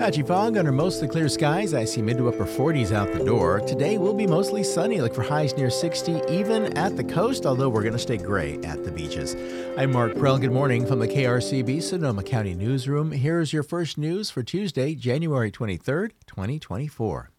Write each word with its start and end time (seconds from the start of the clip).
Patchy 0.00 0.22
fog 0.22 0.56
under 0.56 0.72
mostly 0.72 1.06
clear 1.06 1.28
skies. 1.28 1.74
I 1.74 1.84
see 1.84 2.00
mid 2.00 2.16
to 2.16 2.28
upper 2.30 2.46
40s 2.46 2.90
out 2.90 3.12
the 3.12 3.22
door. 3.22 3.60
Today 3.60 3.98
will 3.98 4.14
be 4.14 4.26
mostly 4.26 4.64
sunny, 4.64 4.98
look 4.98 5.14
for 5.14 5.22
highs 5.22 5.54
near 5.58 5.68
60, 5.68 6.22
even 6.26 6.74
at 6.78 6.96
the 6.96 7.04
coast, 7.04 7.44
although 7.44 7.68
we're 7.68 7.82
going 7.82 7.92
to 7.92 7.98
stay 7.98 8.16
gray 8.16 8.54
at 8.62 8.82
the 8.82 8.90
beaches. 8.90 9.36
I'm 9.76 9.92
Mark 9.92 10.16
Prell. 10.16 10.38
Good 10.38 10.52
morning 10.52 10.86
from 10.86 11.00
the 11.00 11.06
KRCB 11.06 11.82
Sonoma 11.82 12.22
County 12.22 12.54
Newsroom. 12.54 13.12
Here's 13.12 13.52
your 13.52 13.62
first 13.62 13.98
news 13.98 14.30
for 14.30 14.42
Tuesday, 14.42 14.94
January 14.94 15.52
23rd, 15.52 16.12
2024. 16.26 17.30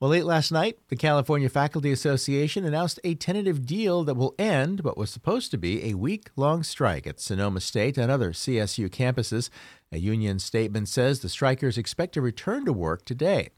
Well, 0.00 0.12
late 0.12 0.24
last 0.24 0.50
night, 0.50 0.78
the 0.88 0.96
California 0.96 1.50
Faculty 1.50 1.92
Association 1.92 2.64
announced 2.64 2.98
a 3.04 3.14
tentative 3.16 3.66
deal 3.66 4.02
that 4.04 4.14
will 4.14 4.34
end 4.38 4.80
what 4.80 4.96
was 4.96 5.10
supposed 5.10 5.50
to 5.50 5.58
be 5.58 5.84
a 5.84 5.92
week 5.92 6.30
long 6.36 6.62
strike 6.62 7.06
at 7.06 7.20
Sonoma 7.20 7.60
State 7.60 7.98
and 7.98 8.10
other 8.10 8.32
CSU 8.32 8.88
campuses. 8.88 9.50
A 9.92 9.98
union 9.98 10.38
statement 10.38 10.88
says 10.88 11.20
the 11.20 11.28
strikers 11.28 11.76
expect 11.76 12.14
to 12.14 12.22
return 12.22 12.64
to 12.64 12.72
work 12.72 13.04
today. 13.04 13.50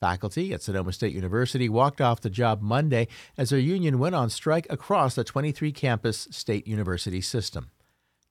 Faculty 0.00 0.54
at 0.54 0.62
Sonoma 0.62 0.92
State 0.92 1.12
University 1.12 1.68
walked 1.68 2.00
off 2.00 2.20
the 2.20 2.30
job 2.30 2.62
Monday 2.62 3.08
as 3.36 3.50
their 3.50 3.58
union 3.58 3.98
went 3.98 4.14
on 4.14 4.30
strike 4.30 4.68
across 4.70 5.16
the 5.16 5.24
23 5.24 5.72
campus 5.72 6.28
state 6.30 6.68
university 6.68 7.20
system. 7.20 7.72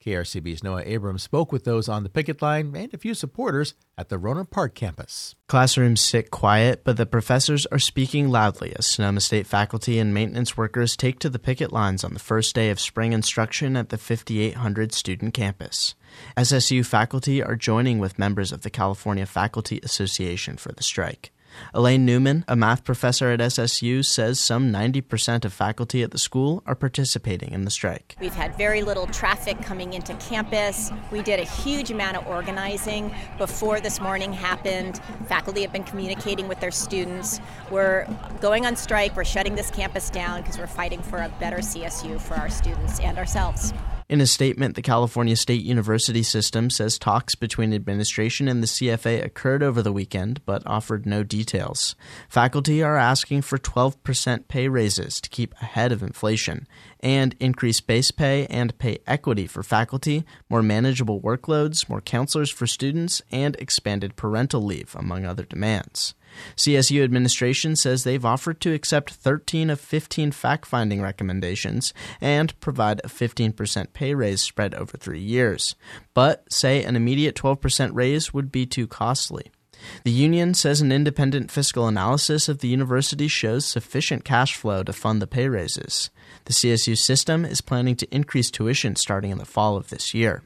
KRCB's 0.08 0.64
Noah 0.64 0.84
Abrams 0.86 1.24
spoke 1.24 1.52
with 1.52 1.66
those 1.66 1.90
on 1.90 2.04
the 2.04 2.10
picket 2.10 2.42
line 2.42 2.74
and 2.74 2.94
a 2.94 2.98
few 2.98 3.14
supporters 3.14 3.74
at 3.98 4.08
the 4.08 4.18
Rohnert 4.18 4.50
Park 4.50 4.74
campus. 4.74 5.36
Classrooms 5.50 6.00
sit 6.00 6.32
quiet, 6.32 6.86
but 6.86 6.96
the 6.96 7.06
professors 7.06 7.66
are 7.66 7.80
speaking 7.80 8.30
loudly 8.30 8.74
as 8.78 8.86
Sonoma 8.86 9.20
State 9.20 9.46
faculty 9.46 10.00
and 10.00 10.14
maintenance 10.14 10.56
workers 10.56 10.96
take 10.96 11.20
to 11.20 11.30
the 11.30 11.40
picket 11.40 11.74
lines 11.74 12.06
on 12.06 12.14
the 12.14 12.22
first 12.22 12.56
day 12.56 12.70
of 12.70 12.80
spring 12.80 13.12
instruction 13.12 13.76
at 13.76 13.90
the 13.90 13.98
5,800 13.98 14.94
student 14.94 15.34
campus. 15.34 15.94
SSU 16.38 16.86
faculty 16.86 17.44
are 17.44 17.58
joining 17.58 18.00
with 18.00 18.18
members 18.18 18.54
of 18.54 18.62
the 18.62 18.70
California 18.70 19.26
Faculty 19.26 19.82
Association 19.84 20.56
for 20.56 20.72
the 20.72 20.84
strike. 20.84 21.34
Elaine 21.74 22.06
Newman, 22.06 22.46
a 22.48 22.56
math 22.56 22.84
professor 22.84 23.32
at 23.32 23.40
SSU, 23.40 24.04
says 24.06 24.40
some 24.40 24.72
90% 24.72 25.46
of 25.46 25.54
faculty 25.54 26.04
at 26.04 26.12
the 26.12 26.18
school 26.18 26.64
are 26.66 26.76
participating 26.76 27.52
in 27.54 27.66
the 27.66 27.72
strike. 27.72 28.16
We've 28.20 28.34
had 28.34 28.58
very 28.58 28.82
little 28.82 29.08
traffic 29.08 29.62
coming 29.62 29.94
into 29.94 30.14
campus. 30.16 30.92
We 31.12 31.22
did 31.22 31.40
a 31.40 31.44
huge 31.44 31.92
amount 31.92 32.18
of 32.18 32.28
organizing 32.28 33.14
before 33.38 33.80
this 33.80 34.00
morning 34.00 34.34
happened. 34.34 35.02
Faculty 35.28 35.62
have 35.62 35.74
been 35.74 35.84
communicating 35.84 36.48
with 36.48 36.60
their 36.60 36.72
students. 36.72 37.40
We're 37.72 38.08
going 38.42 38.66
on 38.66 38.76
strike, 38.76 39.16
we're 39.16 39.26
shutting 39.26 39.56
this 39.56 39.72
campus 39.72 40.10
down 40.10 40.42
because 40.42 40.58
we're 40.58 40.68
fighting 40.68 41.02
for 41.02 41.18
a 41.18 41.30
better 41.40 41.58
CSU 41.58 42.20
for 42.20 42.36
our 42.36 42.50
students 42.50 43.00
and 43.00 43.18
ourselves. 43.18 43.74
In 44.10 44.22
a 44.22 44.26
statement, 44.26 44.76
the 44.76 44.82
California 44.82 45.36
State 45.36 45.64
University 45.64 46.24
system 46.24 46.70
says 46.70 46.98
talks 46.98 47.36
between 47.36 47.74
administration 47.74 48.48
and 48.48 48.64
the 48.64 48.68
CFA 48.68 49.22
occurred 49.22 49.62
over 49.62 49.82
the 49.82 49.92
weekend, 49.92 50.40
but 50.46 50.66
offered 50.66 51.06
no 51.06 51.24
details. 51.24 51.94
Faculty 52.30 52.82
are 52.82 52.96
asking 52.96 53.42
for 53.42 53.58
12% 53.58 54.48
pay 54.48 54.70
raises 54.70 55.20
to 55.20 55.30
keep 55.30 55.54
ahead 55.62 55.92
of 55.92 56.02
inflation, 56.02 56.70
and 57.02 57.36
increased 57.42 57.86
base 57.86 58.12
pay 58.12 58.46
and 58.46 58.78
pay 58.78 59.00
equity 59.06 59.46
for 59.46 59.62
faculty, 59.62 60.24
more 60.50 60.64
manageable 60.64 61.20
workloads, 61.20 61.90
more 61.90 62.00
counselors 62.00 62.50
for 62.50 62.66
students, 62.66 63.22
and 63.30 63.58
expanded 63.58 64.16
parental 64.16 64.62
leave, 64.62 64.96
among 64.98 65.26
other 65.26 65.44
demands. 65.44 66.16
CSU 66.56 67.04
administration 67.04 67.76
says 67.76 68.04
they've 68.04 68.26
offered 68.26 68.62
to 68.62 68.74
accept 68.74 69.14
13 69.14 69.70
of 69.70 69.80
15 69.80 70.32
fact 70.32 70.66
finding 70.66 71.02
recommendations 71.02 71.94
and 72.22 72.60
provide 72.60 73.02
a 73.04 73.08
15% 73.08 73.94
pay 73.94 74.14
raise 74.14 74.42
spread 74.42 74.74
over 74.76 74.98
three 74.98 75.20
years, 75.20 75.76
but 76.14 76.52
say 76.52 76.84
an 76.84 76.96
immediate 76.96 77.36
12% 77.36 77.92
raise 77.94 78.34
would 78.34 78.52
be 78.52 78.66
too 78.66 78.88
costly. 78.88 79.52
The 80.04 80.12
union 80.12 80.54
says 80.54 80.82
an 80.82 80.92
independent 80.92 81.52
fiscal 81.52 81.88
analysis 81.88 82.50
of 82.50 82.60
the 82.60 82.68
university 82.68 83.28
shows 83.28 83.66
sufficient 83.66 84.24
cash 84.24 84.56
flow 84.56 84.84
to 84.84 84.94
fund 84.94 85.22
the 85.22 85.28
pay 85.28 85.48
raises. 85.48 86.10
The 86.46 86.54
CSU 86.54 86.98
system 86.98 87.46
is 87.46 87.62
planning 87.62 87.96
to 87.98 88.16
increase 88.16 88.50
tuition 88.50 88.96
starting 88.96 89.32
in 89.32 89.38
the 89.38 89.46
fall 89.46 89.78
of 89.78 89.90
this 89.90 90.14
year. 90.14 90.44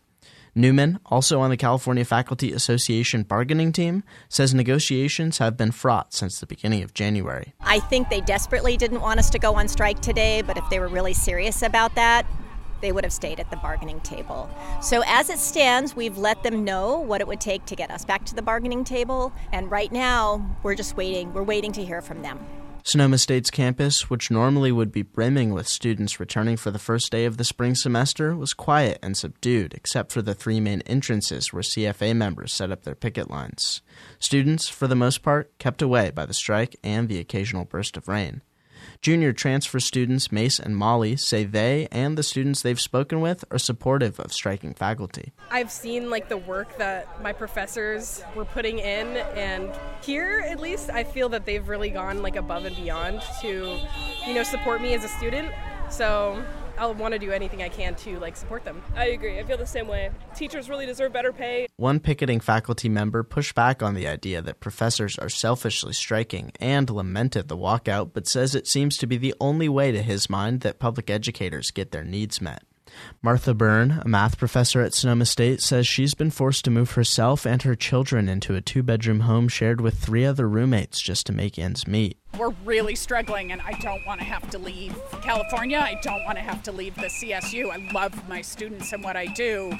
Newman, 0.53 0.99
also 1.05 1.39
on 1.39 1.49
the 1.49 1.57
California 1.57 2.03
Faculty 2.03 2.51
Association 2.51 3.23
bargaining 3.23 3.71
team, 3.71 4.03
says 4.27 4.53
negotiations 4.53 5.37
have 5.37 5.55
been 5.55 5.71
fraught 5.71 6.13
since 6.13 6.39
the 6.39 6.45
beginning 6.45 6.83
of 6.83 6.93
January. 6.93 7.53
I 7.61 7.79
think 7.79 8.09
they 8.09 8.21
desperately 8.21 8.75
didn't 8.75 9.01
want 9.01 9.19
us 9.19 9.29
to 9.29 9.39
go 9.39 9.55
on 9.55 9.67
strike 9.67 10.01
today, 10.01 10.41
but 10.41 10.57
if 10.57 10.63
they 10.69 10.79
were 10.79 10.89
really 10.89 11.13
serious 11.13 11.61
about 11.61 11.95
that, 11.95 12.25
they 12.81 12.91
would 12.91 13.03
have 13.03 13.13
stayed 13.13 13.39
at 13.39 13.49
the 13.49 13.57
bargaining 13.57 14.01
table. 14.01 14.49
So, 14.81 15.03
as 15.05 15.29
it 15.29 15.39
stands, 15.39 15.95
we've 15.95 16.17
let 16.17 16.43
them 16.43 16.65
know 16.65 16.99
what 16.99 17.21
it 17.21 17.27
would 17.27 17.39
take 17.39 17.65
to 17.67 17.75
get 17.75 17.91
us 17.91 18.03
back 18.03 18.25
to 18.25 18.35
the 18.35 18.41
bargaining 18.41 18.83
table, 18.83 19.31
and 19.51 19.71
right 19.71 19.91
now, 19.91 20.57
we're 20.63 20.75
just 20.75 20.97
waiting. 20.97 21.31
We're 21.33 21.43
waiting 21.43 21.71
to 21.73 21.85
hear 21.85 22.01
from 22.01 22.23
them. 22.23 22.39
Sonoma 22.83 23.19
State's 23.19 23.51
campus, 23.51 24.09
which 24.09 24.31
normally 24.31 24.71
would 24.71 24.91
be 24.91 25.03
brimming 25.03 25.51
with 25.51 25.67
students 25.67 26.19
returning 26.19 26.57
for 26.57 26.71
the 26.71 26.79
first 26.79 27.11
day 27.11 27.25
of 27.25 27.37
the 27.37 27.43
spring 27.43 27.75
semester, 27.75 28.35
was 28.35 28.53
quiet 28.53 28.97
and 29.03 29.15
subdued, 29.15 29.75
except 29.75 30.11
for 30.11 30.23
the 30.23 30.33
three 30.33 30.59
main 30.59 30.81
entrances 30.81 31.53
where 31.53 31.61
CFA 31.61 32.15
members 32.15 32.51
set 32.51 32.71
up 32.71 32.83
their 32.83 32.95
picket 32.95 33.29
lines. 33.29 33.81
Students, 34.17 34.67
for 34.67 34.87
the 34.87 34.95
most 34.95 35.21
part, 35.21 35.55
kept 35.59 35.81
away 35.83 36.09
by 36.09 36.25
the 36.25 36.33
strike 36.33 36.75
and 36.83 37.07
the 37.07 37.19
occasional 37.19 37.65
burst 37.65 37.97
of 37.97 38.07
rain. 38.07 38.41
Junior 39.01 39.33
transfer 39.33 39.79
students 39.79 40.31
Mace 40.31 40.59
and 40.59 40.75
Molly 40.75 41.15
say 41.15 41.43
they 41.43 41.87
and 41.91 42.17
the 42.17 42.23
students 42.23 42.61
they've 42.61 42.79
spoken 42.79 43.21
with 43.21 43.43
are 43.51 43.57
supportive 43.57 44.19
of 44.19 44.31
striking 44.31 44.73
faculty. 44.73 45.33
I've 45.49 45.71
seen 45.71 46.09
like 46.09 46.29
the 46.29 46.37
work 46.37 46.77
that 46.77 47.21
my 47.21 47.33
professors 47.33 48.23
were 48.35 48.45
putting 48.45 48.79
in 48.79 49.17
and 49.35 49.71
here 50.01 50.45
at 50.47 50.59
least 50.59 50.89
I 50.89 51.03
feel 51.03 51.29
that 51.29 51.45
they've 51.45 51.67
really 51.67 51.89
gone 51.89 52.21
like 52.21 52.35
above 52.35 52.65
and 52.65 52.75
beyond 52.75 53.21
to 53.41 53.79
you 54.27 54.33
know 54.33 54.43
support 54.43 54.81
me 54.81 54.93
as 54.93 55.03
a 55.03 55.09
student. 55.09 55.51
So 55.89 56.41
I'll 56.81 56.95
want 56.95 57.13
to 57.13 57.19
do 57.19 57.31
anything 57.31 57.61
I 57.61 57.69
can 57.69 57.93
to 57.95 58.19
like 58.19 58.35
support 58.35 58.65
them. 58.65 58.81
I 58.95 59.05
agree. 59.09 59.39
I 59.39 59.43
feel 59.43 59.57
the 59.57 59.67
same 59.67 59.87
way. 59.87 60.09
Teachers 60.35 60.67
really 60.67 60.87
deserve 60.87 61.13
better 61.13 61.31
pay. 61.31 61.67
One 61.77 61.99
picketing 61.99 62.39
faculty 62.39 62.89
member 62.89 63.21
pushed 63.21 63.53
back 63.53 63.83
on 63.83 63.93
the 63.93 64.07
idea 64.07 64.41
that 64.41 64.59
professors 64.59 65.19
are 65.19 65.29
selfishly 65.29 65.93
striking 65.93 66.51
and 66.59 66.89
lamented 66.89 67.49
the 67.49 67.57
walkout, 67.57 68.13
but 68.13 68.25
says 68.25 68.55
it 68.55 68.67
seems 68.67 68.97
to 68.97 69.05
be 69.05 69.17
the 69.17 69.35
only 69.39 69.69
way 69.69 69.91
to 69.91 70.01
his 70.01 70.27
mind 70.27 70.61
that 70.61 70.79
public 70.79 71.11
educators 71.11 71.69
get 71.69 71.91
their 71.91 72.03
needs 72.03 72.41
met. 72.41 72.63
Martha 73.21 73.53
Byrne, 73.53 74.01
a 74.03 74.07
math 74.07 74.37
professor 74.37 74.81
at 74.81 74.93
Sonoma 74.93 75.25
State, 75.25 75.61
says 75.61 75.87
she's 75.87 76.13
been 76.13 76.31
forced 76.31 76.65
to 76.65 76.71
move 76.71 76.91
herself 76.91 77.45
and 77.45 77.61
her 77.63 77.75
children 77.75 78.27
into 78.29 78.55
a 78.55 78.61
two 78.61 78.83
bedroom 78.83 79.21
home 79.21 79.47
shared 79.47 79.81
with 79.81 79.97
three 79.97 80.25
other 80.25 80.47
roommates 80.47 81.01
just 81.01 81.25
to 81.27 81.33
make 81.33 81.59
ends 81.59 81.87
meet. 81.87 82.17
We're 82.37 82.53
really 82.65 82.95
struggling, 82.95 83.51
and 83.51 83.61
I 83.61 83.73
don't 83.73 84.05
want 84.05 84.19
to 84.21 84.25
have 84.25 84.49
to 84.51 84.57
leave 84.57 84.95
California. 85.21 85.79
I 85.79 85.99
don't 86.01 86.23
want 86.25 86.37
to 86.37 86.43
have 86.43 86.63
to 86.63 86.71
leave 86.71 86.95
the 86.95 87.07
CSU. 87.07 87.69
I 87.69 87.91
love 87.91 88.27
my 88.27 88.41
students 88.41 88.93
and 88.93 89.03
what 89.03 89.15
I 89.15 89.27
do 89.27 89.77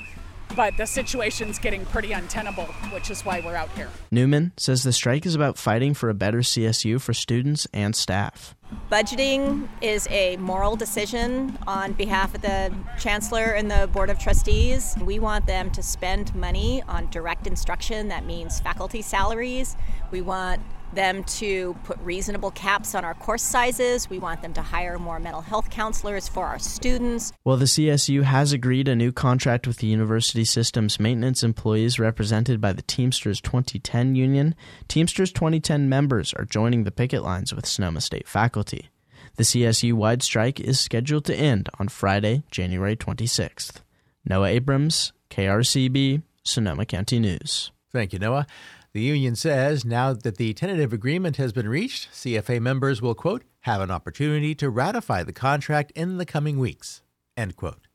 but 0.56 0.76
the 0.78 0.86
situation's 0.86 1.60
getting 1.60 1.86
pretty 1.86 2.12
untenable, 2.12 2.66
which 2.92 3.10
is 3.10 3.24
why 3.24 3.42
we're 3.44 3.56
out 3.56 3.70
here. 3.72 3.90
Newman 4.12 4.52
says 4.58 4.84
the 4.84 4.94
strike 4.94 5.26
is 5.26 5.36
about 5.36 5.58
fighting 5.58 5.94
for 5.94 6.10
a 6.10 6.14
better 6.14 6.40
CSU 6.40 7.00
for 7.00 7.14
students 7.14 7.68
and 7.74 7.96
staff. 7.96 8.56
Budgeting 8.92 9.70
is 9.82 10.08
a 10.12 10.36
moral 10.38 10.76
decision 10.76 11.58
on 11.66 11.94
behalf 11.94 12.36
of 12.36 12.42
the 12.42 12.74
chancellor 13.00 13.54
and 13.54 13.72
the 13.72 13.90
board 13.94 14.10
of 14.10 14.20
trustees. 14.20 14.96
We 15.02 15.18
want 15.18 15.46
them 15.46 15.72
to 15.72 15.82
spend 15.82 16.36
money 16.36 16.84
on 16.90 17.10
direct 17.10 17.48
instruction, 17.48 18.10
that 18.10 18.26
means 18.26 18.60
faculty 18.60 19.02
salaries. 19.02 19.78
We 20.12 20.22
want 20.22 20.62
them 20.94 21.24
to 21.24 21.74
put 21.84 21.98
reasonable 22.00 22.52
caps 22.52 22.94
on 22.96 23.06
our 23.06 23.14
course 23.14 23.44
sizes. 23.44 24.10
We 24.10 24.20
want 24.20 24.42
them 24.42 24.54
to 24.54 24.62
hire 24.62 24.98
more 25.00 25.20
mental 25.20 25.42
health 25.42 25.70
counselors 25.70 26.28
for 26.28 26.46
our 26.46 26.60
students. 26.60 27.32
Well, 27.44 27.58
the 27.58 27.66
CSU 27.66 28.24
has 28.24 28.54
agreed 28.54 28.88
a 28.88 28.96
new 28.96 29.12
contract 29.12 29.68
with 29.68 29.78
the 29.78 29.88
university 29.88 30.46
system's 30.46 31.00
maintenance 31.00 31.44
employees 31.44 32.00
represented 32.00 32.62
by 32.62 32.74
the 32.74 32.82
Teamsters 32.82 33.42
2010 33.42 34.16
union. 34.16 34.56
Teamsters 34.88 35.32
2010 35.32 35.90
members 35.90 36.34
are 36.34 36.46
joining 36.46 36.84
the 36.84 36.92
picket 36.92 37.24
lines 37.24 37.54
with 37.54 37.66
Sonoma 37.66 38.02
State 38.02 38.28
faculty. 38.28 38.90
The 39.38 39.44
CSU 39.44 39.94
wide 39.94 40.22
strike 40.24 40.60
is 40.60 40.80
scheduled 40.80 41.26
to 41.26 41.36
end 41.36 41.70
on 41.80 41.88
Friday, 41.88 42.44
January 42.52 42.96
26th. 42.96 43.82
Noah 44.26 44.50
Abrams, 44.50 45.14
KRCB, 45.30 46.22
Sonoma 46.44 46.86
County 46.86 47.20
News. 47.20 47.72
Thank 47.92 48.14
you, 48.14 48.20
Noah. 48.20 48.48
The 48.94 49.02
union 49.02 49.38
says 49.38 49.86
now 49.86 50.12
that 50.12 50.36
the 50.36 50.54
tentative 50.54 50.92
agreement 50.92 51.38
has 51.38 51.54
been 51.54 51.70
reached, 51.70 52.12
CFA 52.12 52.60
members 52.60 53.02
will, 53.02 53.16
quote, 53.16 53.44
have 53.62 53.80
an 53.80 53.90
opportunity 53.90 54.54
to 54.56 54.70
ratify 54.70 55.24
the 55.24 55.32
contract 55.32 55.94
in 55.96 56.18
the 56.18 56.26
coming 56.26 56.60
weeks, 56.60 57.02
end 57.38 57.56
quote. 57.56 57.88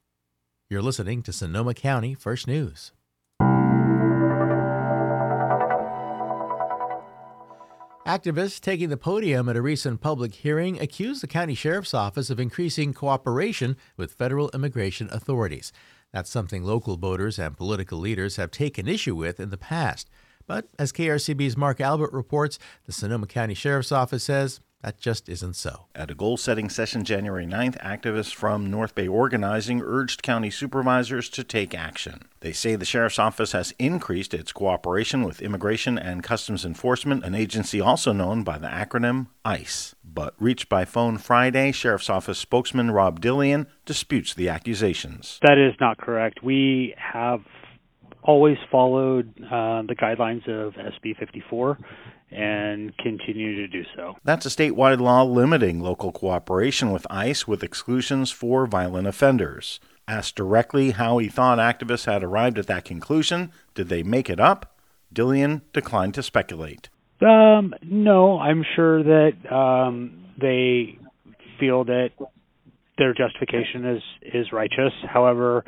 You're 0.71 0.81
listening 0.81 1.23
to 1.25 1.35
Sonoma 1.35 1.75
County 1.75 2.15
First 2.15 2.47
News. 2.47 2.93
Activists 8.07 8.59
taking 8.59 8.89
the 8.89 8.97
podium 8.97 9.51
at 9.51 9.57
a 9.57 9.63
recent 9.63 10.01
public 10.01 10.33
hearing 10.33 10.81
accused 10.81 11.23
the 11.23 11.27
county 11.27 11.55
sheriff's 11.55 11.93
office 11.93 12.31
of 12.31 12.41
increasing 12.41 12.95
cooperation 12.95 13.77
with 13.99 14.15
federal 14.15 14.49
immigration 14.55 15.11
authorities. 15.13 15.75
That's 16.13 16.31
something 16.31 16.65
local 16.65 16.97
voters 16.97 17.39
and 17.39 17.55
political 17.55 17.99
leaders 17.99 18.37
have 18.37 18.51
taken 18.51 18.89
issue 18.89 19.15
with 19.15 19.39
in 19.39 19.51
the 19.51 19.59
past. 19.59 20.09
But 20.47 20.69
as 20.79 20.93
KRCB's 20.93 21.57
Mark 21.57 21.81
Albert 21.81 22.13
reports, 22.13 22.59
the 22.85 22.93
Sonoma 22.93 23.27
County 23.27 23.55
Sheriff's 23.55 23.93
Office 23.93 24.25
says 24.25 24.61
that 24.83 24.99
just 24.99 25.29
isn't 25.29 25.57
so. 25.57 25.87
At 25.97 26.13
a 26.13 26.15
goal 26.15 26.37
setting 26.37 26.69
session 26.69 27.03
January 27.03 27.45
9th, 27.45 27.77
activists 27.83 28.33
from 28.33 28.71
North 28.71 28.95
Bay 28.95 29.09
Organizing 29.09 29.83
urged 29.83 30.23
county 30.23 30.49
supervisors 30.49 31.29
to 31.31 31.43
take 31.43 31.75
action. 31.75 32.23
They 32.39 32.53
say 32.53 32.77
the 32.77 32.85
sheriff's 32.85 33.19
office 33.19 33.51
has 33.51 33.75
increased 33.81 34.33
its 34.33 34.53
cooperation 34.53 35.25
with 35.25 35.43
Immigration 35.43 35.99
and 35.99 36.23
Customs 36.23 36.65
Enforcement, 36.65 37.25
an 37.25 37.35
agency 37.35 37.81
also 37.81 38.13
known 38.13 38.45
by 38.45 38.59
the 38.59 38.69
acronym 38.69 39.27
ICE. 39.45 39.97
But 40.05 40.35
reached 40.39 40.69
by 40.69 40.85
phone 40.85 41.19
Friday, 41.19 41.73
Sheriff's 41.73 42.09
Office 42.09 42.39
spokesman 42.39 42.93
Rob 42.93 43.21
Dillion 43.21 43.67
disputes 43.87 44.35
the 44.35 44.49
accusations. 44.49 45.41
That 45.43 45.59
is 45.59 45.75
not 45.81 45.99
correct. 45.99 46.45
We 46.45 46.95
have 46.97 47.41
always 48.26 48.58
followed 48.70 49.32
uh, 49.44 49.82
the 49.82 49.94
guidelines 49.94 50.46
of 50.49 50.75
SB 50.75 51.17
54 51.19 51.78
and 52.31 52.96
continue 52.99 53.55
to 53.56 53.69
do 53.69 53.84
so. 53.94 54.17
That's 54.25 54.46
a 54.46 54.49
statewide 54.49 55.00
law 55.00 55.23
limiting 55.23 55.81
local 55.81 56.11
cooperation 56.12 56.90
with 56.90 57.06
ICE 57.08 57.46
with 57.46 57.62
exclusions 57.62 58.31
for 58.31 58.67
violent 58.67 59.06
offenders. 59.06 59.81
Asked 60.08 60.37
directly 60.37 60.93
how 60.93 61.19
he 61.19 61.28
thought 61.28 61.58
activists 61.58 62.06
had 62.06 62.23
arrived 62.23 62.58
at 62.58 62.67
that 62.67 62.84
conclusion, 62.84 63.52
did 63.75 63.88
they 63.88 64.02
make 64.02 64.28
it 64.28 64.40
up? 64.40 64.76
Dillion 65.14 65.62
declined 65.73 66.14
to 66.14 66.23
speculate. 66.23 66.88
Um, 67.20 67.75
no, 67.82 68.38
I'm 68.38 68.64
sure 68.75 69.02
that 69.02 69.52
um, 69.52 70.25
they 70.40 70.99
feel 71.58 71.84
that 71.84 72.11
their 72.99 73.14
justification 73.14 73.84
is 73.96 74.02
is 74.23 74.52
righteous. 74.52 74.93
However, 75.08 75.64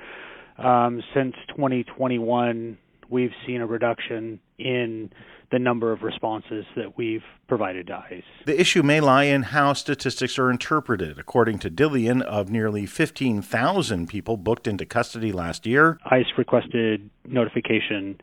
um, 0.59 1.03
since 1.15 1.35
2021, 1.49 2.79
we've 3.09 3.33
seen 3.47 3.61
a 3.61 3.67
reduction 3.67 4.41
in 4.59 5.11
the 5.51 5.59
number 5.59 5.93
of 5.93 6.03
responses 6.03 6.67
that 6.77 6.99
we've 6.99 7.23
provided 7.47 7.87
to 7.87 8.05
ICE. 8.11 8.23
The 8.45 8.61
issue 8.61 8.83
may 8.83 9.01
lie 9.01 9.25
in 9.25 9.45
how 9.45 9.73
statistics 9.73 10.39
are 10.39 10.51
interpreted. 10.51 11.19
According 11.19 11.61
to 11.61 11.71
Dillion, 11.71 12.21
of 12.23 12.51
nearly 12.51 12.85
15,000 12.85 14.09
people 14.09 14.37
booked 14.37 14.67
into 14.67 14.85
custody 14.85 15.33
last 15.33 15.67
year, 15.67 15.99
ICE 16.05 16.27
requested 16.37 17.09
notification 17.25 18.21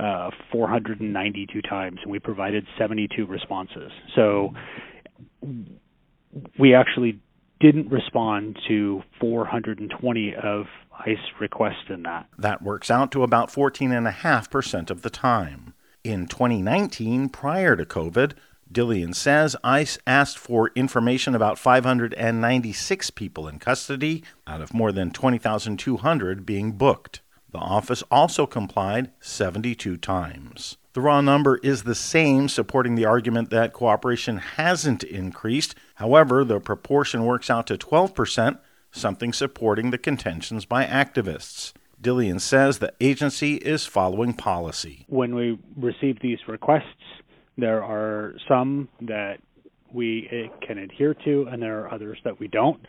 uh, 0.00 0.30
492 0.50 1.62
times, 1.62 2.00
and 2.02 2.10
we 2.10 2.18
provided 2.18 2.66
72 2.76 3.26
responses. 3.26 3.92
So 4.16 4.52
we 6.58 6.74
actually 6.74 7.20
didn't 7.64 7.90
respond 7.90 8.58
to 8.68 9.02
420 9.18 10.34
of 10.34 10.66
ICE 11.06 11.16
requests 11.40 11.88
in 11.88 12.02
that. 12.02 12.26
That 12.36 12.60
works 12.60 12.90
out 12.90 13.10
to 13.12 13.22
about 13.22 13.50
14.5% 13.50 14.90
of 14.90 15.00
the 15.00 15.08
time. 15.08 15.72
In 16.04 16.26
2019, 16.26 17.30
prior 17.30 17.74
to 17.74 17.86
COVID, 17.86 18.32
Dillion 18.70 19.14
says 19.14 19.56
ICE 19.64 19.96
asked 20.06 20.36
for 20.36 20.72
information 20.74 21.34
about 21.34 21.58
596 21.58 23.10
people 23.12 23.48
in 23.48 23.58
custody 23.58 24.22
out 24.46 24.60
of 24.60 24.74
more 24.74 24.92
than 24.92 25.10
20,200 25.10 26.44
being 26.44 26.72
booked. 26.72 27.22
The 27.50 27.58
office 27.58 28.02
also 28.10 28.46
complied 28.46 29.10
72 29.20 29.96
times. 29.96 30.76
The 30.94 31.00
raw 31.00 31.20
number 31.20 31.56
is 31.56 31.82
the 31.82 31.96
same, 31.96 32.48
supporting 32.48 32.94
the 32.94 33.04
argument 33.04 33.50
that 33.50 33.72
cooperation 33.72 34.38
hasn't 34.38 35.02
increased. 35.02 35.74
However, 35.96 36.44
the 36.44 36.60
proportion 36.60 37.24
works 37.24 37.50
out 37.50 37.66
to 37.66 37.76
12%, 37.76 38.60
something 38.92 39.32
supporting 39.32 39.90
the 39.90 39.98
contentions 39.98 40.64
by 40.64 40.84
activists. 40.84 41.72
Dillion 42.00 42.40
says 42.40 42.78
the 42.78 42.92
agency 43.00 43.56
is 43.56 43.86
following 43.86 44.34
policy. 44.34 45.04
When 45.08 45.34
we 45.34 45.58
receive 45.76 46.20
these 46.20 46.38
requests, 46.46 46.84
there 47.58 47.82
are 47.82 48.34
some 48.46 48.88
that 49.00 49.38
we 49.92 50.28
eh, 50.30 50.64
can 50.64 50.78
adhere 50.78 51.14
to, 51.24 51.48
and 51.50 51.60
there 51.60 51.80
are 51.80 51.92
others 51.92 52.18
that 52.22 52.38
we 52.38 52.46
don't. 52.46 52.86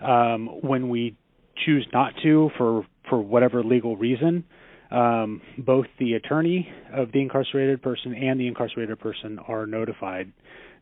Um, 0.00 0.48
when 0.62 0.88
we 0.88 1.16
choose 1.64 1.86
not 1.92 2.14
to, 2.24 2.50
for 2.58 2.84
for 3.08 3.20
whatever 3.20 3.62
legal 3.62 3.96
reason, 3.96 4.44
um, 4.90 5.40
both 5.58 5.86
the 5.98 6.14
attorney 6.14 6.70
of 6.92 7.12
the 7.12 7.20
incarcerated 7.20 7.82
person 7.82 8.14
and 8.14 8.38
the 8.38 8.46
incarcerated 8.46 8.98
person 8.98 9.38
are 9.48 9.66
notified 9.66 10.32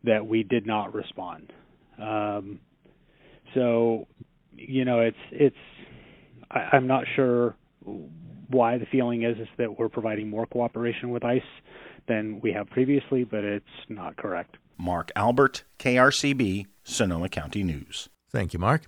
that 0.05 0.27
we 0.27 0.43
did 0.43 0.67
not 0.67 0.95
respond. 0.95 1.53
Um, 1.99 2.61
so, 3.55 4.07
you 4.57 4.85
know, 4.85 5.01
it's 5.01 5.17
it's. 5.31 5.57
I, 6.51 6.77
I'm 6.77 6.87
not 6.87 7.05
sure 7.15 7.55
why 8.49 8.79
the 8.79 8.87
feeling 8.87 9.23
is 9.23 9.39
is 9.39 9.49
that 9.59 9.79
we're 9.79 9.89
providing 9.89 10.29
more 10.29 10.47
cooperation 10.47 11.11
with 11.11 11.25
ICE 11.25 11.43
than 12.09 12.41
we 12.41 12.53
have 12.53 12.69
previously, 12.69 13.25
but 13.25 13.45
it's 13.45 13.65
not 13.89 14.17
correct. 14.17 14.57
Mark 14.79 15.11
Albert, 15.15 15.65
KRCB, 15.79 16.67
Sonoma 16.83 17.29
County 17.29 17.63
News. 17.63 18.09
Thank 18.31 18.53
you, 18.53 18.59
Mark. 18.59 18.87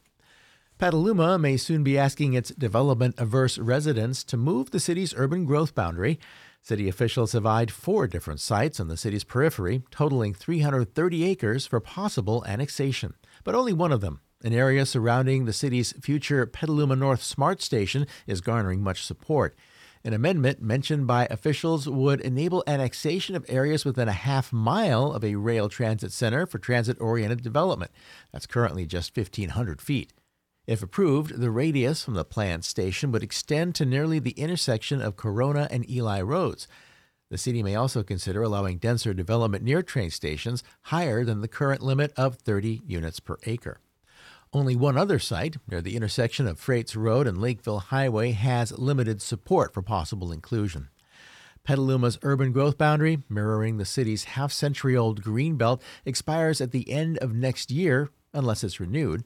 Petaluma 0.77 1.39
may 1.39 1.57
soon 1.57 1.85
be 1.85 1.97
asking 1.97 2.35
its 2.35 2.51
development 2.51 3.15
averse 3.17 3.59
residents 3.59 4.25
to 4.25 4.37
move 4.37 4.73
the 4.73 4.81
city's 4.81 5.15
urban 5.17 5.45
growth 5.45 5.73
boundary. 5.73 6.19
City 6.63 6.89
officials 6.89 7.31
have 7.31 7.47
eyed 7.47 7.71
four 7.71 8.09
different 8.09 8.41
sites 8.41 8.81
on 8.81 8.89
the 8.89 8.97
city's 8.97 9.23
periphery, 9.23 9.85
totaling 9.93 10.35
330 10.35 11.25
acres 11.25 11.65
for 11.65 11.79
possible 11.79 12.45
annexation. 12.47 13.15
But 13.45 13.55
only 13.55 13.73
one 13.73 13.93
of 13.93 14.01
them, 14.01 14.21
an 14.43 14.53
area 14.53 14.85
surrounding 14.85 15.45
the 15.45 15.53
city's 15.53 15.93
future 15.93 16.45
Petaluma 16.45 16.97
North 16.97 17.23
Smart 17.23 17.63
Station, 17.63 18.09
is 18.27 18.41
garnering 18.41 18.83
much 18.83 19.05
support. 19.05 19.55
An 20.03 20.13
amendment 20.13 20.61
mentioned 20.61 21.07
by 21.07 21.29
officials 21.31 21.89
would 21.89 22.21
enable 22.21 22.65
annexation 22.67 23.37
of 23.37 23.47
areas 23.49 23.85
within 23.85 24.09
a 24.09 24.13
half 24.13 24.53
mile 24.53 25.13
of 25.13 25.25
a 25.25 25.37
rail 25.37 25.69
transit 25.69 26.11
center 26.11 26.47
for 26.47 26.59
transit 26.59 27.01
oriented 27.01 27.45
development. 27.45 27.93
That's 28.33 28.47
currently 28.47 28.87
just 28.87 29.17
1,500 29.17 29.81
feet. 29.81 30.13
If 30.67 30.83
approved, 30.83 31.41
the 31.41 31.51
radius 31.51 32.03
from 32.03 32.15
the 32.15 32.25
planned 32.25 32.65
station 32.65 33.13
would 33.13 33.23
extend 33.23 33.75
to 33.75 33.85
nearly 33.85 34.19
the 34.19 34.31
intersection 34.31 35.03
of 35.03 35.17
Corona 35.17 35.69
and 35.71 35.89
Ely 35.91 36.23
Roads. 36.23 36.67
The 37.31 37.37
city 37.37 37.63
may 37.63 37.75
also 37.75 38.03
consider 38.03 38.43
allowing 38.43 38.79
denser 38.79 39.13
development 39.13 39.63
near 39.63 39.83
train 39.83 40.11
stations 40.11 40.63
higher 40.85 41.25
than 41.25 41.43
the 41.43 41.49
current 41.49 41.83
limit 41.83 42.13
of 42.17 42.37
30 42.37 42.81
units 42.87 43.21
per 43.21 43.37
acre. 43.45 43.81
Only 44.55 44.77
one 44.77 44.97
other 44.97 45.19
site, 45.19 45.57
near 45.69 45.83
the 45.83 45.97
intersection 45.97 46.47
of 46.47 46.61
Frates 46.61 46.97
Road 46.97 47.27
and 47.27 47.41
Lakeville 47.41 47.81
Highway, 47.81 48.31
has 48.31 48.79
limited 48.79 49.21
support 49.21 49.75
for 49.75 49.83
possible 49.83 50.33
inclusion. 50.33 50.89
Petaluma's 51.67 52.19
urban 52.23 52.53
growth 52.53 52.79
boundary, 52.79 53.23
mirroring 53.29 53.79
the 53.79 53.85
city's 53.85 54.25
half 54.25 54.53
century 54.53 54.97
old 54.97 55.23
green 55.23 55.57
belt, 55.57 55.83
expires 56.05 56.61
at 56.61 56.71
the 56.71 56.89
end 56.91 57.19
of 57.19 57.35
next 57.35 57.71
year 57.71 58.11
unless 58.33 58.63
it's 58.63 58.81
renewed. 58.81 59.25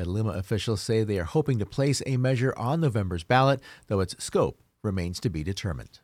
Petaluma 0.00 0.30
officials 0.30 0.80
say 0.80 1.04
they 1.04 1.18
are 1.18 1.24
hoping 1.24 1.58
to 1.58 1.66
place 1.66 2.00
a 2.06 2.16
measure 2.16 2.54
on 2.56 2.80
November's 2.80 3.22
ballot, 3.22 3.60
though 3.88 4.00
its 4.00 4.16
scope 4.18 4.62
remains 4.82 5.20
to 5.20 5.28
be 5.28 5.44
determined. 5.44 6.00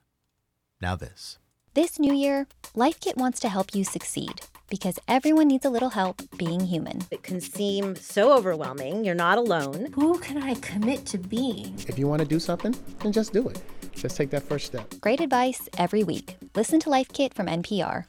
Now, 0.82 0.96
this. 0.96 1.38
This 1.72 1.98
new 1.98 2.12
year, 2.12 2.46
LifeKit 2.74 3.16
wants 3.16 3.40
to 3.40 3.48
help 3.48 3.74
you 3.74 3.84
succeed 3.84 4.42
because 4.68 4.98
everyone 5.08 5.48
needs 5.48 5.64
a 5.64 5.70
little 5.70 5.88
help 5.88 6.20
being 6.36 6.60
human. 6.60 7.06
It 7.10 7.22
can 7.22 7.40
seem 7.40 7.96
so 7.96 8.36
overwhelming. 8.36 9.02
You're 9.02 9.14
not 9.14 9.38
alone. 9.38 9.90
Who 9.94 10.18
can 10.18 10.42
I 10.42 10.56
commit 10.56 11.06
to 11.06 11.16
being? 11.16 11.74
If 11.88 11.98
you 11.98 12.06
want 12.06 12.20
to 12.20 12.28
do 12.28 12.38
something, 12.38 12.76
then 12.98 13.12
just 13.12 13.32
do 13.32 13.48
it. 13.48 13.62
Just 13.94 14.18
take 14.18 14.28
that 14.28 14.42
first 14.42 14.66
step. 14.66 14.92
Great 15.00 15.22
advice 15.22 15.70
every 15.78 16.04
week. 16.04 16.36
Listen 16.54 16.78
to 16.80 16.90
LifeKit 16.90 17.32
from 17.32 17.46
NPR. 17.46 18.04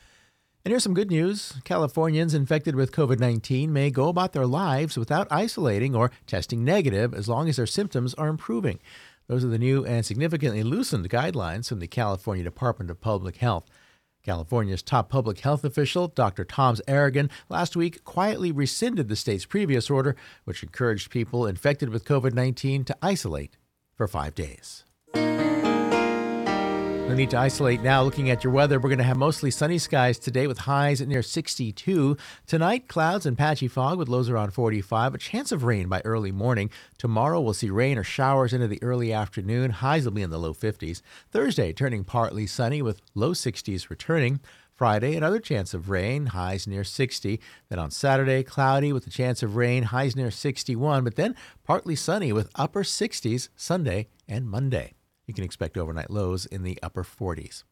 And 0.68 0.74
here's 0.74 0.84
some 0.84 0.94
good 0.94 1.10
news 1.10 1.54
Californians 1.64 2.34
infected 2.34 2.76
with 2.76 2.92
COVID 2.92 3.22
19 3.22 3.72
may 3.72 3.90
go 3.90 4.10
about 4.10 4.34
their 4.34 4.46
lives 4.46 4.98
without 4.98 5.26
isolating 5.32 5.96
or 5.96 6.12
testing 6.26 6.66
negative 6.66 7.14
as 7.14 7.30
long 7.30 7.48
as 7.48 7.56
their 7.56 7.66
symptoms 7.66 8.14
are 8.16 8.28
improving. 8.28 8.80
Those 9.28 9.46
are 9.46 9.48
the 9.48 9.58
new 9.58 9.86
and 9.86 10.06
significantly 10.06 10.64
loosened 10.64 11.10
guidelines 11.10 11.70
from 11.70 11.80
the 11.80 11.88
California 11.88 12.44
Department 12.44 12.92
of 12.92 13.00
Public 13.00 13.38
Health. 13.38 13.64
California's 14.24 14.84
top 14.84 15.08
public 15.08 15.40
health 15.40 15.64
official, 15.64 16.10
Dr. 16.10 16.44
Tomás 16.44 16.82
Aragon, 16.86 17.30
last 17.48 17.78
week 17.78 18.04
quietly 18.04 18.52
rescinded 18.52 19.08
the 19.08 19.16
state's 19.16 19.46
previous 19.46 19.90
order, 19.90 20.18
which 20.44 20.64
encouraged 20.64 21.12
people 21.12 21.48
infected 21.48 21.92
with 21.92 22.04
COVID 22.04 22.34
19 22.34 22.84
to 22.84 22.98
isolate 23.02 23.56
for 23.96 24.06
five 24.06 24.36
days. 24.36 24.84
No 27.08 27.14
need 27.14 27.30
to 27.30 27.38
isolate 27.38 27.82
now. 27.82 28.04
Looking 28.04 28.32
at 28.32 28.44
your 28.44 28.52
weather, 28.52 28.82
we're 28.82 28.90
going 28.90 28.98
to 28.98 29.04
have 29.06 29.16
mostly 29.16 29.50
sunny 29.50 29.78
skies 29.78 30.20
today 30.20 30.46
with 30.46 30.58
highs 30.58 31.00
near 31.00 31.22
62. 31.22 32.18
Tonight, 32.46 32.90
clouds 32.90 33.26
and 33.26 33.38
patchy 33.38 33.70
fog 33.70 33.98
with 33.98 34.10
lows 34.10 34.30
around 34.30 34.52
45. 34.52 35.16
A 35.16 35.18
chance 35.18 35.54
of 35.54 35.64
rain 35.64 35.88
by 35.88 36.02
early 36.04 36.34
morning. 36.34 36.70
Tomorrow, 36.98 37.40
we'll 37.40 37.54
see 37.54 37.70
rain 37.70 37.98
or 37.98 38.04
showers 38.04 38.52
into 38.52 38.68
the 38.68 38.84
early 38.84 39.14
afternoon. 39.14 39.72
Highs 39.72 40.04
will 40.04 40.12
be 40.12 40.22
in 40.22 40.32
the 40.32 40.38
low 40.38 40.54
50s. 40.54 41.02
Thursday, 41.32 41.72
turning 41.72 42.04
partly 42.04 42.46
sunny 42.46 42.82
with 42.82 43.02
low 43.16 43.32
60s 43.32 43.90
returning. 43.90 44.42
Friday, 44.74 45.16
another 45.16 45.40
chance 45.40 45.74
of 45.74 45.90
rain, 45.90 46.26
highs 46.26 46.68
near 46.68 46.84
60. 46.84 47.40
Then 47.70 47.80
on 47.80 47.90
Saturday, 47.90 48.44
cloudy 48.44 48.92
with 48.92 49.08
a 49.08 49.12
chance 49.12 49.42
of 49.42 49.56
rain, 49.56 49.84
highs 49.84 50.18
near 50.18 50.30
61, 50.30 51.06
but 51.06 51.16
then 51.16 51.36
partly 51.64 51.96
sunny 51.96 52.34
with 52.34 52.52
upper 52.56 52.84
60s 52.84 53.48
Sunday 53.56 54.10
and 54.28 54.50
Monday. 54.50 54.97
You 55.28 55.34
can 55.34 55.44
expect 55.44 55.78
overnight 55.78 56.10
lows 56.10 56.46
in 56.48 56.64
the 56.64 56.80
upper 56.82 57.04
40s. 57.04 57.64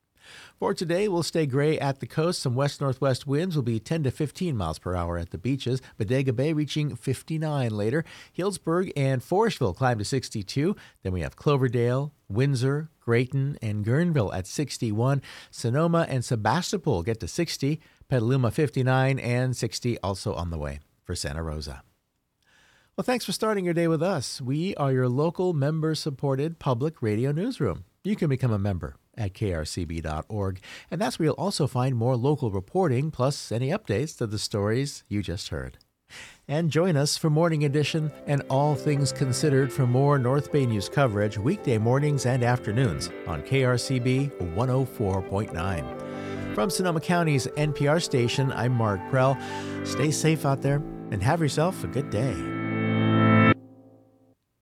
For 0.59 0.73
today, 0.73 1.07
we'll 1.07 1.23
stay 1.23 1.45
gray 1.45 1.79
at 1.79 1.99
the 1.99 2.07
coast. 2.07 2.41
Some 2.41 2.55
west 2.55 2.81
northwest 2.81 3.27
winds 3.27 3.55
will 3.55 3.63
be 3.63 3.79
10 3.79 4.03
to 4.03 4.11
15 4.11 4.55
miles 4.55 4.79
per 4.79 4.95
hour 4.95 5.17
at 5.17 5.31
the 5.31 5.37
beaches. 5.37 5.81
Bodega 5.97 6.33
Bay 6.33 6.53
reaching 6.53 6.95
59 6.95 7.71
later. 7.71 8.03
Healdsburg 8.37 8.91
and 8.95 9.21
Forestville 9.21 9.75
climb 9.75 9.99
to 9.99 10.05
62. 10.05 10.75
Then 11.03 11.13
we 11.13 11.21
have 11.21 11.35
Cloverdale, 11.35 12.13
Windsor, 12.27 12.89
Graton, 13.05 13.57
and 13.61 13.85
Guerneville 13.85 14.33
at 14.33 14.47
61. 14.47 15.21
Sonoma 15.51 16.05
and 16.09 16.23
Sebastopol 16.23 17.03
get 17.03 17.19
to 17.19 17.27
60. 17.27 17.79
Petaluma 18.07 18.51
59 18.51 19.19
and 19.19 19.55
60 19.55 19.99
also 19.99 20.33
on 20.33 20.49
the 20.49 20.57
way 20.57 20.79
for 21.03 21.15
Santa 21.15 21.43
Rosa. 21.43 21.83
Well, 22.97 23.03
thanks 23.03 23.25
for 23.25 23.33
starting 23.33 23.65
your 23.65 23.73
day 23.73 23.89
with 23.89 24.01
us. 24.01 24.39
We 24.39 24.73
are 24.75 24.93
your 24.93 25.09
local 25.09 25.51
member 25.51 25.95
supported 25.95 26.59
public 26.59 27.01
radio 27.01 27.33
newsroom. 27.33 27.83
You 28.05 28.15
can 28.15 28.29
become 28.29 28.53
a 28.53 28.57
member 28.57 28.95
at 29.17 29.33
krcb.org, 29.33 30.61
and 30.89 31.01
that's 31.01 31.19
where 31.19 31.25
you'll 31.25 31.35
also 31.35 31.67
find 31.67 31.97
more 31.97 32.15
local 32.15 32.51
reporting 32.51 33.11
plus 33.11 33.51
any 33.51 33.67
updates 33.67 34.17
to 34.19 34.27
the 34.27 34.39
stories 34.39 35.03
you 35.09 35.21
just 35.21 35.49
heard. 35.49 35.77
And 36.47 36.71
join 36.71 36.95
us 36.95 37.17
for 37.17 37.29
Morning 37.29 37.65
Edition 37.65 38.13
and 38.27 38.43
All 38.49 38.75
Things 38.75 39.11
Considered 39.11 39.73
for 39.73 39.85
more 39.85 40.17
North 40.17 40.53
Bay 40.53 40.65
news 40.65 40.87
coverage 40.87 41.37
weekday 41.37 41.77
mornings 41.77 42.25
and 42.25 42.45
afternoons 42.45 43.09
on 43.27 43.41
KRCB 43.41 44.55
104.9. 44.55 46.55
From 46.55 46.69
Sonoma 46.69 47.01
County's 47.01 47.47
NPR 47.57 48.01
station, 48.01 48.53
I'm 48.53 48.71
Mark 48.71 49.01
Prell. 49.09 49.37
Stay 49.83 50.11
safe 50.11 50.45
out 50.45 50.61
there 50.61 50.81
and 51.11 51.21
have 51.21 51.41
yourself 51.41 51.83
a 51.83 51.87
good 51.87 52.09
day. 52.09 52.54